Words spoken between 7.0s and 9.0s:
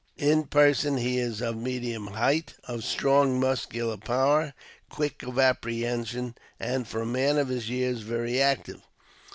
a man of his years, very active.